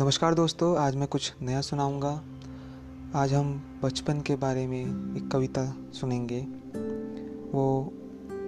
[0.00, 2.22] नमस्कार दोस्तों, आज मैं कुछ नया सुनाऊँगा।
[3.14, 4.82] आज हम बचपन के बारे में
[5.16, 6.40] एक कविता सुनेंगे।
[7.52, 7.92] वो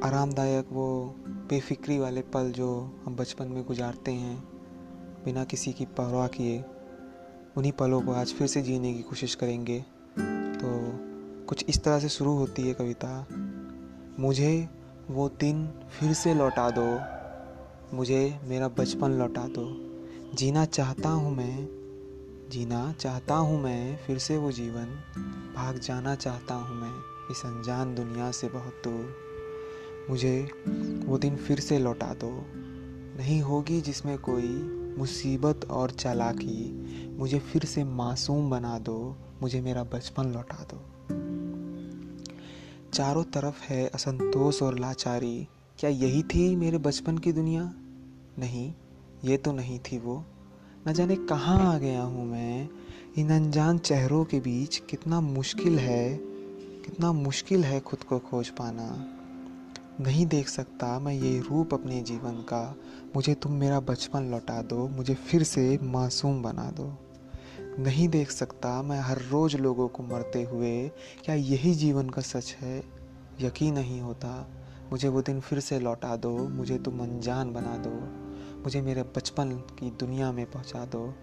[0.05, 4.49] आरामदायक, वो बेफिक्री वाले पल जो हम बचपन में गुजारते हैं,
[5.25, 6.65] बिना किसी की परवाह किए,
[7.57, 9.81] उन्हीं पलों को आज फिर से जीने की कोशिश करेंगे।
[10.55, 10.69] तो
[11.47, 13.27] कुछ इस तरह से शुरू होती है कविता।
[14.21, 14.69] मुझे
[15.11, 17.01] वो दिन फिर से लौटा दो।
[17.97, 19.88] मुझे मेरा बचपन लौटा दो।
[20.35, 21.69] जीना चाहता हूँ मैं,
[22.51, 24.85] जीना चाहता हूँ मैं, फिर से वो जीवन
[25.57, 26.93] भाग जाना चाहता हूँ मैं,
[27.31, 29.17] इस अनजान दुनिया से बहुत दूर।
[30.11, 30.51] मुझे
[31.07, 32.47] वो दिन फिर से लौटा दो।
[33.19, 34.49] नहीं होगी जिसमें कोई
[34.99, 36.73] मुसीबत और चालाकी,
[37.17, 40.81] मुझे फिर से मासूम बना दो, मुझे मेरा बचपन लौटा दो।
[42.91, 47.73] चारों तरफ़ है असंतोष और लाचारी, क्या यही थी मेरे बचपन की दुनिया?
[48.39, 48.75] नहीं।
[49.25, 50.25] ये तो नहीं थी वो।
[50.89, 52.69] न जाने कहाँ आ गया हूँ मैं।
[53.19, 56.19] इन अनजान चेहरों के बीच कितना मुश्किल है,
[56.85, 59.15] कितना मुश्किल है खुद को खोज पाना।
[60.01, 62.77] नहीं देख सकता मैं ये रूप अपने जीवन का।
[63.17, 66.99] मुझे तुम मेरा बचपन लौटा दो, मुझे फिर से मासूम बना दो।
[67.61, 70.89] नहीं देख सकता मैं हर रोज़ लोगों को मरते हुए,
[71.25, 72.85] क्या यही जीवन का सच है?
[73.41, 74.51] यकीन नहीं होता।
[74.93, 78.28] मुझे वो दिन फिर से लौटा दो, मुझे तुम अनजान बना दो।
[78.65, 81.15] मुझे मेरे बचपन की दुनिया में पहुँचा दो।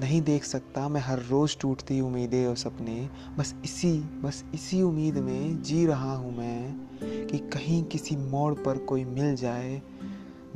[0.00, 5.14] नहीं देख सकता मैं हर रोज़ टूटती उम्मीदें और सपने। बस इसी बस इसी उम्मीद
[5.14, 6.88] में जी रहा हूँ मैं
[7.26, 9.82] कि कहीं किसी मोड़ पर कोई मिल जाए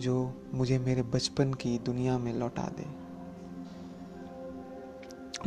[0.00, 3.04] जो मुझे मेरे बचपन की दुनिया में लौटा दे।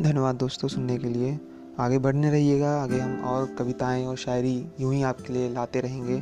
[0.03, 1.39] धन्यवाद दोस्तों सुनने के लिए।
[1.79, 6.22] आगे बढ़ने रहिएगा। आगे हम और कविताएँ और शायरी यूँ ही आपके लिए लाते रहेंगे।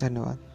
[0.00, 0.49] धन्यवाद।